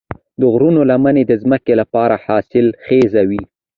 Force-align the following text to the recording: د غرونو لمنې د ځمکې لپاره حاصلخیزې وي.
د 0.39 0.41
غرونو 0.53 0.81
لمنې 0.89 1.23
د 1.27 1.31
ځمکې 1.43 1.73
لپاره 1.81 2.15
حاصلخیزې 2.25 3.23
وي. 3.29 3.41